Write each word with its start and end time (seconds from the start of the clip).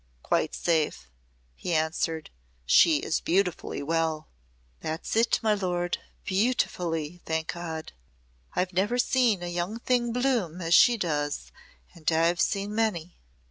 "Quite 0.23 0.55
safe," 0.55 1.11
he 1.53 1.75
answered; 1.75 2.31
"she 2.65 2.97
is 3.03 3.21
beautifully 3.21 3.83
well." 3.83 4.29
"That's 4.79 5.15
it, 5.15 5.39
my 5.43 5.53
lord 5.53 5.99
beautifully 6.25 7.21
thank 7.27 7.53
God. 7.53 7.93
I've 8.55 8.73
never 8.73 8.97
seen 8.97 9.43
a 9.43 9.47
young 9.47 9.77
thing 9.77 10.11
bloom 10.11 10.59
as 10.59 10.73
she 10.73 10.97
does 10.97 11.51
and 11.93 12.11
I've 12.11 12.41
seen 12.41 12.73
many." 12.73 13.19